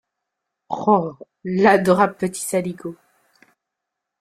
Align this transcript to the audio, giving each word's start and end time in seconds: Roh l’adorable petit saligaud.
Roh 0.69 1.15
l’adorable 1.43 2.17
petit 2.17 2.41
saligaud. 2.41 2.95